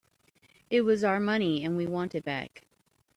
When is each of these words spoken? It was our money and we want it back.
It 0.71 0.81
was 0.81 1.03
our 1.03 1.19
money 1.19 1.63
and 1.63 1.77
we 1.77 1.85
want 1.85 2.15
it 2.15 2.25
back. 2.25 2.65